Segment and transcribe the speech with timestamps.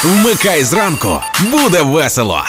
[0.00, 1.20] Вмикай зранку,
[1.50, 2.44] буде весело.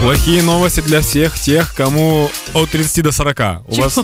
[0.00, 3.40] Плохие новости для всех тех, кому от 30 до 40.
[3.66, 3.98] У вас,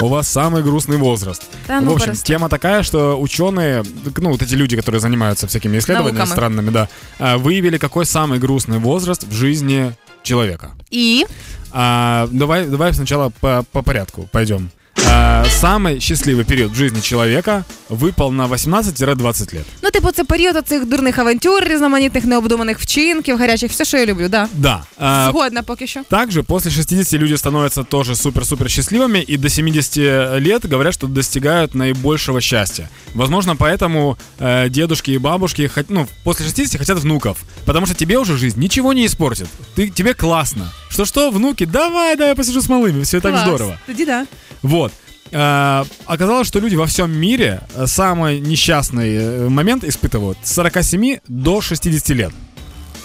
[0.00, 1.42] у вас самый грустный возраст.
[1.68, 2.26] Да ну, в общем, перестань.
[2.26, 3.84] тема такая, что ученые,
[4.16, 6.34] ну вот эти люди, которые занимаются всякими исследованиями Науками.
[6.34, 6.88] странными, да,
[7.20, 9.92] а, выявили, какой самый грустный возраст в жизни
[10.22, 10.70] человека.
[10.90, 11.24] І
[11.72, 14.70] А, давай, давай сначала по, по порядку пойдем.
[15.07, 19.65] А, самый счастливый период в жизни человека выпал на 18-20 лет.
[19.83, 24.29] ну, типу, це період оцих дурних авантюр, різноманітних необдуманих вчинків, гарячих, все, що я люблю,
[24.29, 24.47] да.
[24.53, 24.83] Да.
[24.97, 26.01] А, Згодна поки що.
[26.09, 29.97] Также после 60 люди становятся тоже супер-супер счастливыми, и до 70
[30.41, 32.89] лет говорят, что достигают наибольшего счастья.
[33.15, 38.17] Возможно, поэтому э, дедушки и бабушки хот- ну, после 60 хотят внуков, потому что тебе
[38.17, 39.47] уже жизнь ничего не испортит.
[39.77, 40.71] Ты, тебе классно.
[40.89, 43.43] Что-что, внуки, давай, да, я посижу с малыми, все так Клас.
[43.47, 43.77] здорово.
[43.87, 44.25] Тоді да.
[44.61, 44.91] Вот.
[45.33, 51.19] Э, оказалось, что люди во всем мире э, самый несчастный э, момент испытывают с 47
[51.27, 52.31] до 60 лет.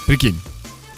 [0.06, 0.40] Прикинь.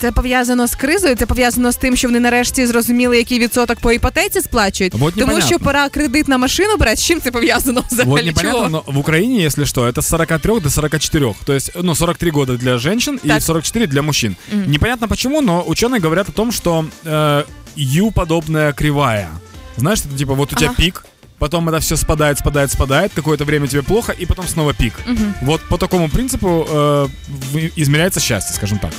[0.01, 3.93] Це пов'язано з кризою, це пов'язано з тим, що вони нарешті зрозуміли, який відсоток по
[3.93, 4.95] іпотеці сплачують.
[4.95, 5.49] Вот Тому непонятно.
[5.57, 6.97] що пора кредит на машину брати.
[6.97, 8.11] З чим це пов'язано взагалі?
[8.11, 8.69] Вот непонятно, Чого?
[8.69, 11.35] но в Украине, если что, это с 43 до 44.
[11.45, 13.43] То есть, ну, 43 года для женщин и Так.
[13.43, 14.37] 44 для мужчин.
[14.67, 17.45] Непонятно почему, но ученые говорят о том, что э,
[17.77, 19.29] U-подобная кривая.
[19.77, 20.77] Знаешь, это типа вот у тебя Ага.
[20.83, 21.05] пик,
[21.42, 24.94] потом это все спадает, спадает, спадает, какое-то время тебе плохо, и потом снова пик.
[25.42, 27.08] Вот по такому принципу э,
[27.76, 28.92] измеряется счастье, скажем так.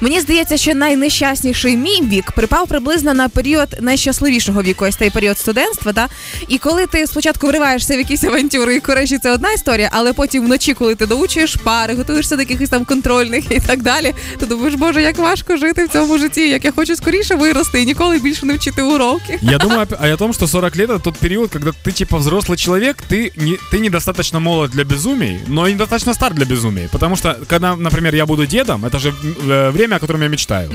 [0.00, 5.38] Мені здається, що найнещасніший мій вік припав приблизно на період найщасливішого віку, ось цей період
[5.38, 5.92] студентства.
[5.92, 6.08] Та?
[6.48, 10.44] І коли ти спочатку вриваєшся в якісь авантюри і кореші, це одна історія, але потім
[10.44, 14.74] вночі, коли ти доучуєш пари, готуєшся до якихось там контрольних і так далі, то думаєш,
[14.74, 18.46] боже, як важко жити в цьому житті, як я хочу скоріше вирости і ніколи більше
[18.46, 19.38] не вчити уроки.
[19.42, 22.18] Я думаю опя- а о том, что 40 лет это тот период, когда ты типа
[22.18, 26.88] взрослый человек, ты, не, ты недостаточно молод для безумий, но и недостаточно стар для безумий.
[26.92, 29.12] Потому что, когда, например, я буду дедом, это же
[29.48, 30.69] э, время, о котором я мечтаю.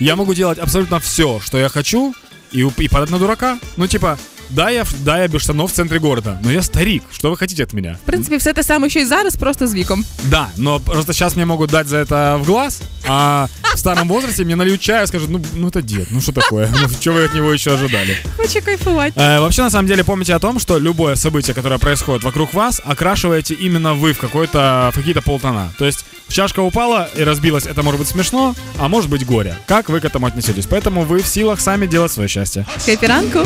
[0.00, 2.14] Я могу делать абсолютно все, что я хочу,
[2.52, 3.58] и, и падать на дурака.
[3.76, 4.18] Ну, типа,
[4.50, 7.02] да, я, да, я без штанов в центре города, но я старик.
[7.12, 7.96] Что вы хотите от меня?
[8.02, 10.04] В принципі, все те саме, що й зараз, просто з віком.
[10.24, 13.46] Да, но просто сейчас мне могут дать за это в глаз, а
[13.78, 16.68] в старом возрасте мне нальют чаю скажут, ну, ну это дед, ну что такое?
[16.68, 18.16] Ну, что вы от него еще ожидали?
[18.36, 19.12] Хочу кайфувати.
[19.16, 22.80] Э, вообще, на самом деле, помните о том, что любое событие, которое происходит вокруг вас,
[22.84, 25.72] окрашиваете именно вы в, какой-то, в какие-то полтона.
[25.78, 29.54] То есть чашка упала и разбилась, это может быть смешно, а может быть горе.
[29.66, 30.66] Как вы к этому отнесетесь?
[30.66, 32.66] Поэтому вы в силах сами делать свое счастье.
[32.84, 33.38] Хеппі ранку.